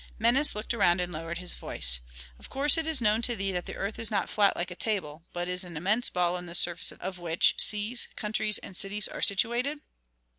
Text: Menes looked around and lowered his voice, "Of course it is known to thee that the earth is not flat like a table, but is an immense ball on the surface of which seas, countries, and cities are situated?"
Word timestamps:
Menes 0.17 0.55
looked 0.55 0.73
around 0.73 0.99
and 0.99 1.13
lowered 1.13 1.37
his 1.37 1.53
voice, 1.53 1.99
"Of 2.39 2.49
course 2.49 2.75
it 2.75 2.87
is 2.87 3.01
known 3.01 3.21
to 3.21 3.35
thee 3.35 3.51
that 3.51 3.65
the 3.65 3.75
earth 3.75 3.99
is 3.99 4.09
not 4.09 4.31
flat 4.31 4.55
like 4.55 4.71
a 4.71 4.75
table, 4.75 5.21
but 5.31 5.47
is 5.47 5.63
an 5.63 5.77
immense 5.77 6.09
ball 6.09 6.35
on 6.35 6.47
the 6.47 6.55
surface 6.55 6.91
of 6.91 7.19
which 7.19 7.53
seas, 7.59 8.07
countries, 8.15 8.57
and 8.57 8.75
cities 8.75 9.07
are 9.07 9.21
situated?" 9.21 9.77